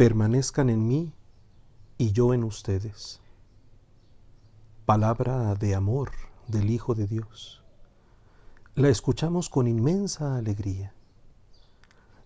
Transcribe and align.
permanezcan 0.00 0.70
en 0.70 0.88
mí 0.88 1.12
y 1.98 2.12
yo 2.12 2.32
en 2.32 2.42
ustedes. 2.42 3.20
Palabra 4.86 5.54
de 5.56 5.74
amor 5.74 6.12
del 6.48 6.70
Hijo 6.70 6.94
de 6.94 7.06
Dios. 7.06 7.62
La 8.74 8.88
escuchamos 8.88 9.50
con 9.50 9.68
inmensa 9.68 10.36
alegría. 10.36 10.94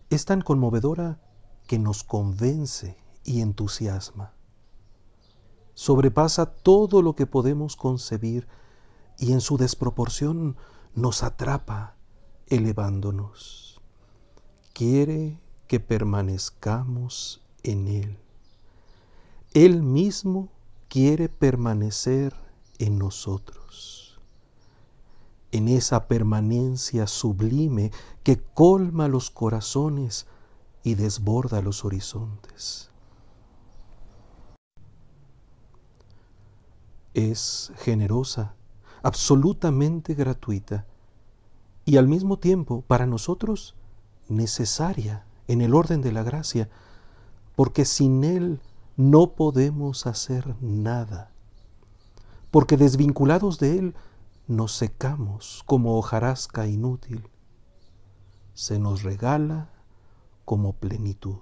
Es 0.09 0.25
tan 0.25 0.41
conmovedora 0.41 1.19
que 1.67 1.81
nos 1.81 2.05
convence 2.05 2.97
y 3.25 3.41
entusiasma. 3.41 4.35
Sobrepasa 5.75 6.47
todo 6.47 7.03
lo 7.03 7.17
que 7.17 7.27
podemos 7.27 7.75
concebir 7.75 8.47
y 9.19 9.33
en 9.33 9.41
su 9.41 9.57
desproporción 9.57 10.57
nos 10.95 11.25
atrapa 11.25 11.97
elevándonos. 12.47 13.81
Quiere 14.73 15.41
que 15.67 15.81
permanezcamos 15.81 17.44
en 17.65 17.89
Él. 17.89 18.17
Él 19.53 19.83
mismo 19.83 20.49
quiere 20.89 21.29
permanecer 21.29 22.35
en 22.79 22.99
nosotros. 22.99 24.21
En 25.51 25.69
esa 25.69 26.07
permanencia 26.07 27.07
sublime 27.07 27.91
que 28.23 28.41
colma 28.41 29.09
los 29.09 29.31
corazones 29.31 30.27
y 30.83 30.95
desborda 30.95 31.63
los 31.63 31.85
horizontes. 31.85 32.91
Es 37.15 37.73
generosa, 37.77 38.55
absolutamente 39.03 40.15
gratuita 40.15 40.87
y 41.85 41.97
al 41.97 42.09
mismo 42.09 42.39
tiempo 42.39 42.83
para 42.87 43.07
nosotros 43.07 43.77
necesaria 44.29 45.25
en 45.47 45.61
el 45.61 45.75
orden 45.75 46.01
de 46.01 46.13
la 46.13 46.23
gracia, 46.23 46.69
porque 47.57 47.85
sin 47.85 48.25
Él 48.25 48.61
no 48.97 49.35
podemos 49.35 50.07
hacer 50.07 50.57
nada, 50.61 51.33
porque 52.51 52.77
desvinculados 52.77 53.59
de 53.59 53.79
Él 53.79 53.95
nos 54.47 54.73
secamos 54.73 55.63
como 55.67 55.99
hojarasca 55.99 56.67
inútil, 56.67 57.29
se 58.55 58.79
nos 58.79 59.03
regala 59.03 59.71
como 60.45 60.75
plenitud. 60.75 61.39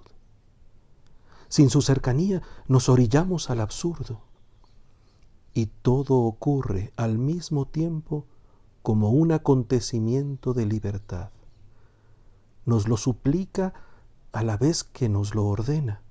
Sin 1.49 1.69
su 1.69 1.81
cercanía 1.81 2.41
nos 2.67 2.89
orillamos 2.89 3.49
al 3.49 3.61
absurdo 3.61 4.21
y 5.53 5.67
todo 5.67 6.15
ocurre 6.21 6.91
al 6.95 7.19
mismo 7.19 7.67
tiempo 7.67 8.25
como 8.81 9.11
un 9.11 9.31
acontecimiento 9.31 10.53
de 10.53 10.65
libertad. 10.65 11.29
Nos 12.65 12.87
lo 12.87 12.97
suplica 12.97 13.73
a 14.33 14.43
la 14.43 14.57
vez 14.57 14.83
que 14.83 15.07
nos 15.07 15.33
lo 15.35 15.45
ordena. 15.45 16.01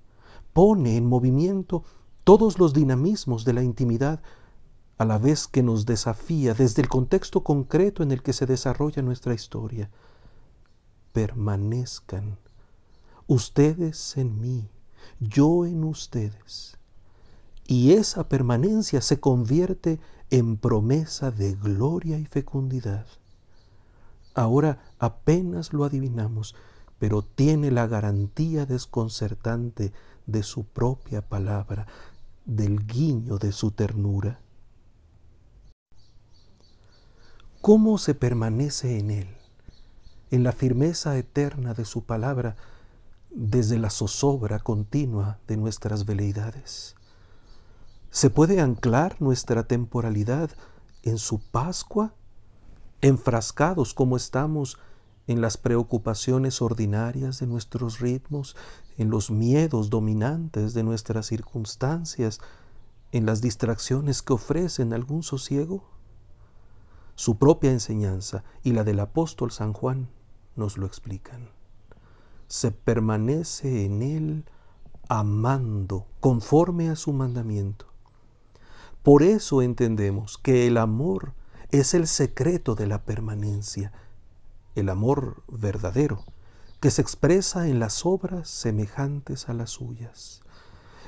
Pone 0.52 0.96
en 0.96 1.06
movimiento 1.06 1.84
todos 2.24 2.58
los 2.58 2.72
dinamismos 2.72 3.44
de 3.44 3.52
la 3.52 3.62
intimidad 3.62 4.22
a 4.96 5.04
la 5.04 5.18
vez 5.18 5.48
que 5.48 5.62
nos 5.62 5.84
desafía 5.84 6.54
desde 6.54 6.82
el 6.82 6.88
contexto 6.88 7.42
concreto 7.42 8.02
en 8.02 8.12
el 8.12 8.22
que 8.22 8.32
se 8.32 8.46
desarrolla 8.46 9.02
nuestra 9.02 9.34
historia. 9.34 9.90
Permanezcan 11.12 12.38
ustedes 13.26 14.16
en 14.16 14.40
mí, 14.40 14.68
yo 15.18 15.66
en 15.66 15.84
ustedes. 15.84 16.78
Y 17.66 17.92
esa 17.92 18.28
permanencia 18.28 19.00
se 19.00 19.20
convierte 19.20 19.98
en 20.30 20.56
promesa 20.56 21.30
de 21.30 21.54
gloria 21.54 22.18
y 22.18 22.26
fecundidad. 22.26 23.06
Ahora 24.34 24.82
apenas 24.98 25.72
lo 25.72 25.84
adivinamos, 25.84 26.54
pero 27.02 27.22
tiene 27.22 27.72
la 27.72 27.88
garantía 27.88 28.64
desconcertante 28.64 29.92
de 30.26 30.44
su 30.44 30.62
propia 30.62 31.20
palabra, 31.20 31.88
del 32.44 32.86
guiño 32.86 33.38
de 33.38 33.50
su 33.50 33.72
ternura. 33.72 34.38
¿Cómo 37.60 37.98
se 37.98 38.14
permanece 38.14 39.00
en 39.00 39.10
Él, 39.10 39.36
en 40.30 40.44
la 40.44 40.52
firmeza 40.52 41.18
eterna 41.18 41.74
de 41.74 41.84
su 41.84 42.04
palabra, 42.04 42.54
desde 43.32 43.80
la 43.80 43.90
zozobra 43.90 44.60
continua 44.60 45.40
de 45.48 45.56
nuestras 45.56 46.06
veleidades? 46.06 46.94
¿Se 48.10 48.30
puede 48.30 48.60
anclar 48.60 49.20
nuestra 49.20 49.64
temporalidad 49.64 50.52
en 51.02 51.18
su 51.18 51.40
Pascua? 51.40 52.14
Enfrascados 53.00 53.92
como 53.92 54.16
estamos 54.16 54.78
en 55.26 55.40
las 55.40 55.56
preocupaciones 55.56 56.62
ordinarias 56.62 57.38
de 57.38 57.46
nuestros 57.46 58.00
ritmos, 58.00 58.56
en 58.98 59.10
los 59.10 59.30
miedos 59.30 59.90
dominantes 59.90 60.74
de 60.74 60.82
nuestras 60.82 61.26
circunstancias, 61.26 62.40
en 63.12 63.26
las 63.26 63.40
distracciones 63.40 64.22
que 64.22 64.32
ofrecen 64.32 64.92
algún 64.92 65.22
sosiego? 65.22 65.84
Su 67.14 67.36
propia 67.38 67.70
enseñanza 67.70 68.42
y 68.62 68.72
la 68.72 68.84
del 68.84 69.00
apóstol 69.00 69.52
San 69.52 69.72
Juan 69.72 70.08
nos 70.56 70.78
lo 70.78 70.86
explican. 70.86 71.50
Se 72.48 72.70
permanece 72.70 73.84
en 73.84 74.02
él 74.02 74.44
amando 75.08 76.06
conforme 76.20 76.88
a 76.88 76.96
su 76.96 77.12
mandamiento 77.12 77.92
por 79.02 79.24
eso 79.24 79.62
entendemos 79.62 80.38
que 80.38 80.68
el 80.68 80.76
amor 80.76 81.34
es 81.70 81.94
el 81.94 82.06
secreto 82.06 82.76
de 82.76 82.86
la 82.86 83.02
permanencia, 83.02 83.92
el 84.74 84.88
amor 84.88 85.42
verdadero, 85.48 86.24
que 86.80 86.90
se 86.90 87.02
expresa 87.02 87.68
en 87.68 87.78
las 87.78 88.04
obras 88.04 88.48
semejantes 88.48 89.48
a 89.48 89.54
las 89.54 89.70
suyas, 89.70 90.42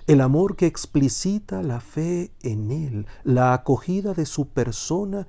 el 0.07 0.21
amor 0.21 0.57
que 0.57 0.67
explicita 0.67 1.63
la 1.63 1.81
fe 1.81 2.31
en 2.43 2.71
Él, 2.71 3.07
la 3.25 3.55
acogida 3.55 4.15
de 4.15 4.27
su 4.27 4.49
persona 4.49 5.27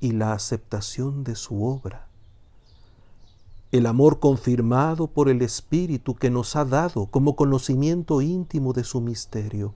y 0.00 0.12
la 0.12 0.32
aceptación 0.32 1.24
de 1.24 1.36
su 1.36 1.64
obra, 1.64 2.08
el 3.72 3.86
amor 3.86 4.20
confirmado 4.20 5.06
por 5.06 5.28
el 5.28 5.42
Espíritu 5.42 6.14
que 6.14 6.30
nos 6.30 6.56
ha 6.56 6.64
dado 6.64 7.06
como 7.06 7.36
conocimiento 7.36 8.20
íntimo 8.20 8.72
de 8.72 8.84
su 8.84 9.00
misterio, 9.00 9.74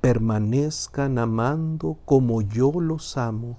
permanezcan 0.00 1.18
amando 1.18 1.98
como 2.04 2.42
yo 2.42 2.72
los 2.80 3.16
amo, 3.16 3.58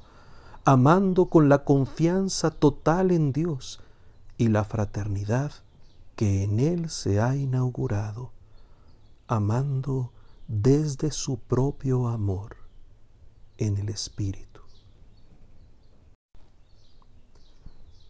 amando 0.67 1.27
con 1.27 1.47
la 1.47 1.63
confianza 1.63 2.51
total 2.51 3.11
en 3.11 3.31
Dios 3.31 3.79
y 4.37 4.49
la 4.49 4.65
fraternidad 4.65 5.53
que 6.17 6.43
en 6.43 6.59
Él 6.59 6.89
se 6.89 7.21
ha 7.21 7.37
inaugurado, 7.37 8.33
amando 9.27 10.11
desde 10.49 11.11
su 11.11 11.39
propio 11.39 12.09
amor 12.09 12.57
en 13.57 13.77
el 13.77 13.87
Espíritu. 13.87 14.59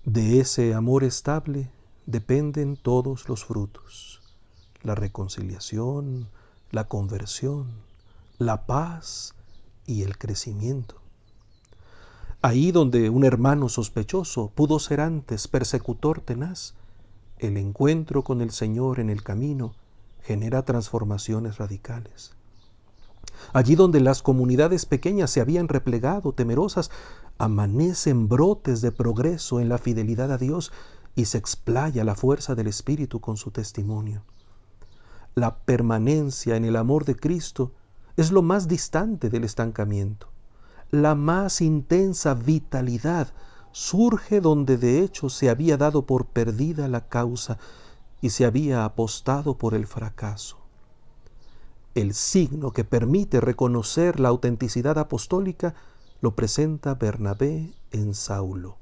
De 0.03 0.39
ese 0.39 0.73
amor 0.73 1.03
estable 1.03 1.69
dependen 2.07 2.75
todos 2.75 3.29
los 3.29 3.45
frutos, 3.45 4.23
la 4.81 4.95
reconciliación, 4.95 6.27
la 6.71 6.87
conversión, 6.87 7.67
la 8.39 8.65
paz 8.65 9.35
y 9.85 10.01
el 10.01 10.17
crecimiento. 10.17 11.06
Ahí 12.43 12.71
donde 12.71 13.09
un 13.09 13.23
hermano 13.23 13.67
sospechoso 13.67 14.51
pudo 14.53 14.77
ser 14.77 15.01
antes 15.01 15.47
persecutor 15.47 16.21
tenaz, 16.21 16.75
el 17.39 17.57
encuentro 17.57 18.23
con 18.23 18.41
el 18.41 18.51
Señor 18.51 18.99
en 18.99 19.09
el 19.09 19.23
camino 19.23 19.73
genera 20.21 20.63
transformaciones 20.63 21.57
radicales. 21.57 22.33
Allí 23.53 23.75
donde 23.75 24.01
las 24.01 24.21
comunidades 24.21 24.85
pequeñas 24.85 25.31
se 25.31 25.41
habían 25.41 25.67
replegado 25.67 26.31
temerosas, 26.33 26.91
amanecen 27.39 28.27
brotes 28.27 28.81
de 28.81 28.91
progreso 28.91 29.59
en 29.59 29.69
la 29.69 29.79
fidelidad 29.79 30.31
a 30.31 30.37
Dios 30.37 30.71
y 31.15 31.25
se 31.25 31.39
explaya 31.39 32.03
la 32.03 32.13
fuerza 32.13 32.53
del 32.53 32.67
Espíritu 32.67 33.19
con 33.19 33.37
su 33.37 33.49
testimonio. 33.49 34.23
La 35.33 35.57
permanencia 35.57 36.55
en 36.55 36.65
el 36.65 36.75
amor 36.75 37.05
de 37.05 37.15
Cristo 37.15 37.71
es 38.15 38.31
lo 38.31 38.43
más 38.43 38.67
distante 38.67 39.29
del 39.29 39.43
estancamiento. 39.43 40.29
La 40.91 41.15
más 41.15 41.61
intensa 41.61 42.33
vitalidad 42.33 43.33
surge 43.73 44.39
donde 44.39 44.77
de 44.77 45.03
hecho 45.03 45.29
se 45.29 45.49
había 45.49 45.77
dado 45.77 46.05
por 46.05 46.27
perdida 46.27 46.87
la 46.87 47.07
causa 47.09 47.57
y 48.21 48.29
se 48.29 48.45
había 48.45 48.85
apostado 48.85 49.57
por 49.57 49.73
el 49.73 49.85
fracaso. 49.85 50.57
El 51.93 52.13
signo 52.13 52.71
que 52.71 52.83
permite 52.83 53.41
reconocer 53.41 54.19
la 54.19 54.29
autenticidad 54.29 54.97
apostólica 54.97 55.75
lo 56.21 56.35
presenta 56.35 56.95
Bernabé 56.95 57.73
en 57.91 58.13
Saulo. 58.13 58.77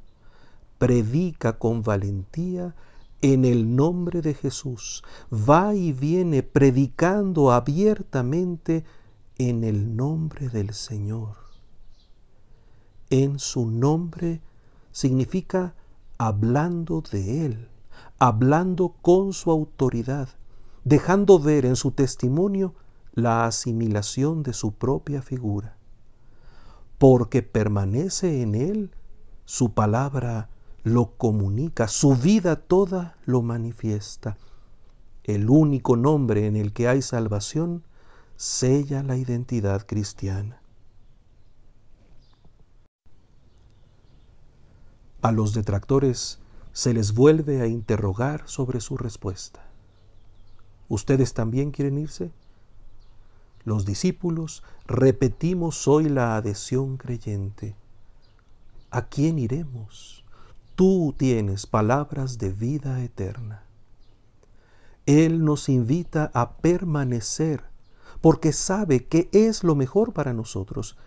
Predica 0.78 1.58
con 1.58 1.82
valentía 1.82 2.76
en 3.22 3.46
el 3.46 3.76
nombre 3.76 4.22
de 4.22 4.34
Jesús. 4.34 5.04
Va 5.32 5.74
y 5.74 5.92
viene 5.92 6.44
predicando 6.44 7.52
abiertamente 7.52 8.84
en 9.38 9.64
el 9.64 9.96
nombre 9.96 10.50
del 10.50 10.74
Señor. 10.74 11.45
En 13.10 13.40
su 13.40 13.66
nombre 13.66 14.42
significa 14.92 15.76
hablando 16.18 17.02
de 17.02 17.46
Él, 17.46 17.70
hablando 18.20 18.96
con 19.02 19.34
su 19.34 19.52
autoridad, 19.52 20.30
dejando 20.84 21.40
ver 21.40 21.66
en 21.66 21.76
su 21.76 21.92
testimonio 21.92 22.74
la 23.16 23.46
asimilación 23.46 24.44
de 24.44 24.54
su 24.54 24.74
propia 24.74 25.22
figura. 25.22 25.78
Porque 26.98 27.42
permanece 27.42 28.42
en 28.42 28.56
él, 28.56 28.92
su 29.46 29.74
palabra 29.74 30.50
lo 30.84 31.18
comunica, 31.18 31.88
su 31.88 32.16
vida 32.16 32.58
toda 32.58 33.18
lo 33.26 33.42
manifiesta. 33.42 34.38
El 35.24 35.50
único 35.50 35.98
nombre 35.98 36.46
en 36.46 36.56
el 36.56 36.74
que 36.74 36.88
hay 36.88 37.02
salvación 37.02 37.84
sella 38.36 39.02
la 39.02 39.18
identidad 39.18 39.86
cristiana. 39.86 40.62
A 45.26 45.32
los 45.32 45.56
detractores 45.56 46.38
se 46.72 46.94
les 46.94 47.16
vuelve 47.16 47.60
a 47.60 47.66
interrogar 47.66 48.44
sobre 48.46 48.80
su 48.80 48.96
respuesta. 48.96 49.66
¿Ustedes 50.88 51.34
también 51.34 51.72
quieren 51.72 51.98
irse? 51.98 52.30
Los 53.64 53.86
discípulos 53.86 54.62
repetimos 54.86 55.88
hoy 55.88 56.10
la 56.10 56.36
adhesión 56.36 56.98
creyente. 56.98 57.76
¿A 58.92 59.08
quién 59.08 59.40
iremos? 59.40 60.24
Tú 60.76 61.16
tienes 61.18 61.66
palabras 61.66 62.38
de 62.38 62.52
vida 62.52 63.02
eterna. 63.02 63.64
Él 65.08 65.44
nos 65.44 65.70
invita 65.70 66.30
a 66.36 66.58
permanecer 66.58 67.64
porque 68.22 68.54
sabe 68.54 69.08
que 69.08 69.30
es 69.32 69.64
lo 69.64 69.74
mejor 69.74 70.14
para 70.14 70.34
nosotros 70.34 70.98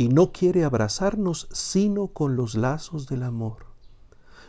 y 0.00 0.08
no 0.08 0.32
quiere 0.32 0.64
abrazarnos 0.64 1.46
sino 1.52 2.06
con 2.06 2.34
los 2.34 2.54
lazos 2.54 3.06
del 3.06 3.22
amor. 3.22 3.66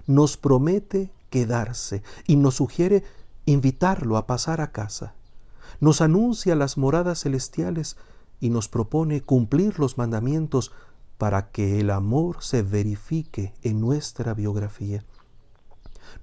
Nos 0.08 0.38
promete 0.38 1.12
quedarse 1.30 2.04
y 2.26 2.38
nos 2.38 2.56
sugiere 2.56 3.04
invitarlo 3.46 4.16
a 4.16 4.28
pasar 4.28 4.62
a 4.62 4.72
casa. 4.72 5.14
Nos 5.82 6.00
anuncia 6.00 6.56
las 6.56 6.78
moradas 6.78 7.24
celestiales 7.24 7.98
y 8.40 8.50
nos 8.50 8.70
propone 8.70 9.20
cumplir 9.20 9.78
los 9.78 9.98
mandamientos 9.98 10.72
para 11.18 11.52
que 11.52 11.82
el 11.82 11.90
amor 11.90 12.38
se 12.40 12.62
verifique 12.62 13.54
en 13.62 13.82
nuestra 13.82 14.34
biografía. 14.34 15.04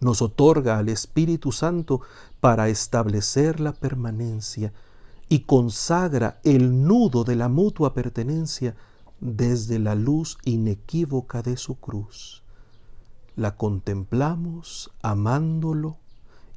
Nos 0.01 0.23
otorga 0.23 0.79
al 0.79 0.89
Espíritu 0.89 1.53
Santo 1.53 2.01
para 2.41 2.71
establecer 2.71 3.61
la 3.61 3.75
permanencia 3.75 4.73
y 5.29 5.41
consagra 5.41 6.41
el 6.45 6.87
nudo 6.87 7.25
de 7.25 7.37
la 7.37 7.51
mutua 7.51 7.93
pertenencia 7.93 8.75
desde 9.21 9.79
la 9.79 9.95
luz 9.95 10.39
inequívoca 10.45 11.43
de 11.43 11.57
su 11.57 11.77
cruz. 11.77 12.43
La 13.37 13.57
contemplamos 13.57 14.91
amándolo 15.03 15.99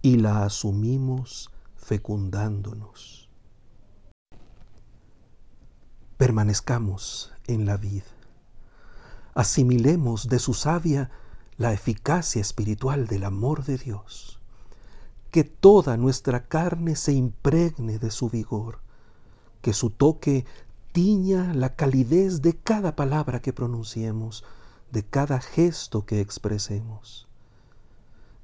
y 0.01 0.17
la 0.17 0.43
asumimos 0.43 1.51
fecundándonos. 1.75 3.29
Permanezcamos 6.17 7.31
en 7.47 7.65
la 7.65 7.77
vid. 7.77 8.03
Asimilemos 9.33 10.27
de 10.27 10.39
su 10.39 10.53
savia 10.53 11.09
la 11.57 11.73
eficacia 11.73 12.41
espiritual 12.41 13.07
del 13.07 13.23
amor 13.23 13.63
de 13.63 13.77
Dios. 13.77 14.39
Que 15.31 15.43
toda 15.43 15.97
nuestra 15.97 16.47
carne 16.47 16.95
se 16.95 17.13
impregne 17.13 17.97
de 17.99 18.11
su 18.11 18.29
vigor, 18.29 18.79
que 19.61 19.73
su 19.73 19.89
toque 19.89 20.45
tiña 20.91 21.53
la 21.53 21.75
calidez 21.75 22.41
de 22.41 22.57
cada 22.57 22.95
palabra 22.95 23.41
que 23.41 23.53
pronunciemos, 23.53 24.43
de 24.91 25.03
cada 25.03 25.39
gesto 25.41 26.05
que 26.05 26.21
expresemos 26.21 27.27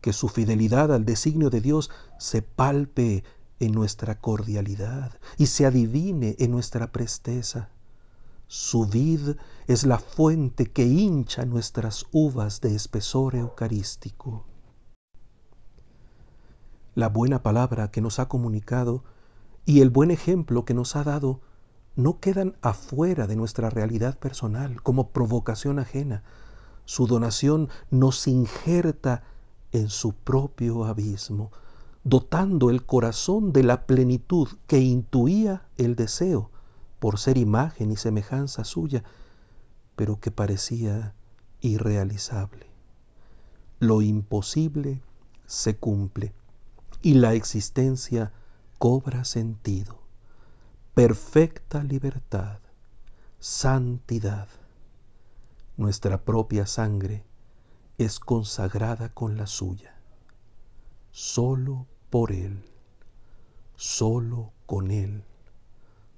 que 0.02 0.14
su 0.14 0.30
fidelidad 0.30 0.94
al 0.94 1.06
designio 1.06 1.50
de 1.50 1.62
Dios 1.62 1.90
se 2.18 2.42
palpe 2.42 3.24
en 3.60 3.72
nuestra 3.72 4.20
cordialidad 4.20 5.20
y 5.38 5.48
se 5.48 5.66
adivine 5.66 6.36
en 6.40 6.52
nuestra 6.52 6.92
presteza. 6.92 7.70
Su 8.48 8.86
vid 8.86 9.36
es 9.68 9.86
la 9.86 10.00
fuente 10.00 10.68
que 10.68 10.86
hincha 10.86 11.46
nuestras 11.46 12.06
uvas 12.12 12.62
de 12.62 12.76
espesor 12.76 13.36
eucarístico. 13.36 14.46
La 16.96 17.10
buena 17.10 17.44
palabra 17.44 17.92
que 17.92 18.02
nos 18.02 18.20
ha 18.20 18.30
comunicado 18.30 19.04
y 19.66 19.82
el 19.82 19.90
buen 19.90 20.12
ejemplo 20.12 20.64
que 20.64 20.74
nos 20.74 20.96
ha 20.96 21.04
dado 21.04 21.42
no 21.98 22.20
quedan 22.20 22.56
afuera 22.62 23.28
de 23.28 23.36
nuestra 23.36 23.70
realidad 23.70 24.18
personal 24.18 24.82
como 24.84 25.10
provocación 25.10 25.80
ajena. 25.80 26.24
Su 26.86 27.08
donación 27.08 27.70
nos 27.90 28.28
injerta 28.28 29.24
en 29.72 29.90
su 29.90 30.14
propio 30.14 30.86
abismo, 30.86 31.52
dotando 32.04 32.70
el 32.70 32.86
corazón 32.86 33.52
de 33.52 33.64
la 33.64 33.88
plenitud 33.88 34.48
que 34.68 34.80
intuía 34.80 35.66
el 35.76 35.96
deseo 35.96 36.52
por 37.00 37.18
ser 37.18 37.38
imagen 37.38 37.92
y 37.92 37.98
semejanza 37.98 38.64
suya, 38.64 39.04
pero 39.96 40.20
que 40.20 40.30
parecía 40.30 41.16
irrealizable. 41.62 42.68
Lo 43.80 44.04
imposible 44.04 45.02
se 45.48 45.78
cumple 45.78 46.32
y 47.02 47.16
la 47.16 47.34
existencia 47.34 48.34
cobra 48.78 49.26
sentido. 49.26 50.07
Perfecta 50.98 51.84
libertad, 51.84 52.58
santidad. 53.38 54.48
Nuestra 55.76 56.26
propia 56.26 56.66
sangre 56.66 57.24
es 58.00 58.20
consagrada 58.20 59.14
con 59.14 59.38
la 59.38 59.46
suya, 59.46 59.94
solo 61.12 61.86
por 62.10 62.32
Él, 62.32 62.66
solo 63.76 64.54
con 64.66 64.90
Él, 64.90 65.24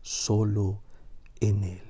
solo 0.02 0.80
en 1.42 1.66
Él. 1.66 1.89